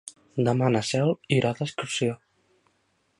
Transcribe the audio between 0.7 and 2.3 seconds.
na Cel irà d'excursió.